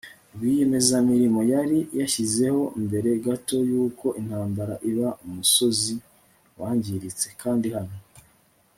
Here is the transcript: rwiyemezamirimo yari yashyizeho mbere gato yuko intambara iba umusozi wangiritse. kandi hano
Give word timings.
rwiyemezamirimo 0.35 1.39
yari 1.53 1.77
yashyizeho 1.99 2.61
mbere 2.85 3.09
gato 3.25 3.57
yuko 3.71 4.07
intambara 4.21 4.73
iba 4.89 5.07
umusozi 5.25 5.93
wangiritse. 6.59 7.27
kandi 7.43 7.67
hano 7.77 7.97